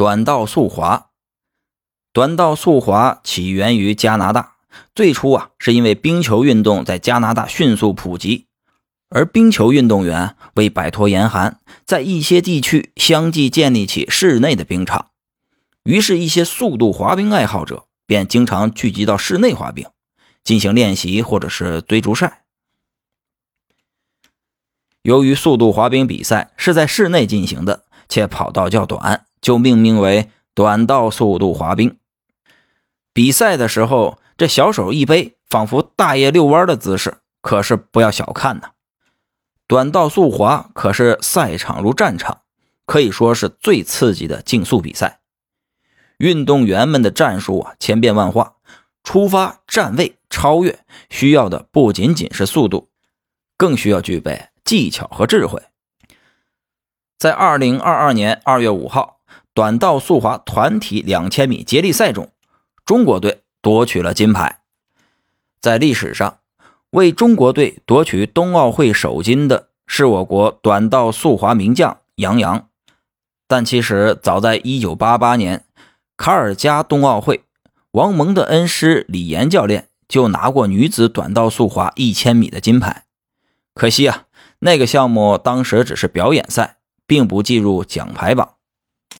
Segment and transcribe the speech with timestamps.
[0.00, 1.10] 短道速滑。
[2.14, 4.54] 短道速滑起源于加拿大，
[4.94, 8.46] 最初啊是因为冰球运动在加拿大迅速普及，
[9.10, 15.10] 而冰球运动员为摆脱严寒，在一些地区相继建立起室内的冰场，
[15.82, 19.86] 于是，一些速度滑冰爱好者便经常聚集到室内滑冰，
[20.42, 22.44] 进行练习或者是追逐赛。
[25.02, 31.96] 由于速度滑冰比赛是在室内进行的，且跑道较短，就命名为短道速度滑冰。
[33.12, 38.70] 比赛的时候，这小手一背，仿佛大爷遛弯的姿势，可是不要小看呐。
[39.66, 42.42] 短道速滑可是赛场如战场，
[42.86, 45.20] 可以说是最刺激的竞速比赛。
[46.18, 48.56] 运动员们的战术啊，千变万化，
[49.02, 52.90] 出发、站位、超越，需要的不仅仅是速度，
[53.56, 55.62] 更需要具备技巧和智慧。
[57.16, 59.19] 在二零二二年二月五号，
[59.54, 62.30] 短道速滑团体两千米接力赛中。
[62.84, 64.60] 中国队夺取了金牌，
[65.60, 66.38] 在历史上
[66.90, 72.68] 为中国队夺取冬奥会首金的是我国短道速滑名将杨洋。
[73.46, 75.64] 但其实早在1988年
[76.16, 77.44] 卡尔加冬奥会，
[77.92, 83.04] 王蒙的恩师李岩教练就拿过女子短道速滑1000米的金牌。
[83.74, 84.24] 可惜啊，
[84.60, 88.54] 那个项目当时只是表演赛，并不计入奖牌榜。